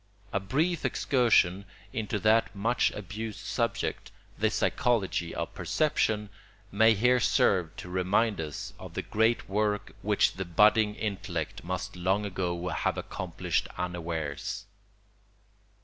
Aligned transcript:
A 0.33 0.39
brief 0.39 0.83
excursion 0.83 1.63
into 1.93 2.17
that 2.21 2.55
much 2.55 2.89
abused 2.95 3.41
subject, 3.41 4.09
the 4.35 4.49
psychology 4.49 5.35
of 5.35 5.53
perception, 5.53 6.29
may 6.71 6.95
here 6.95 7.19
serve 7.19 7.75
to 7.75 7.87
remind 7.87 8.41
us 8.41 8.73
of 8.79 8.95
the 8.95 9.03
great 9.03 9.47
work 9.47 9.93
which 10.01 10.33
the 10.37 10.45
budding 10.45 10.95
intellect 10.95 11.63
must 11.63 11.95
long 11.95 12.25
ago 12.25 12.67
have 12.69 12.97
accomplished 12.97 13.67
unawares. 13.77 14.65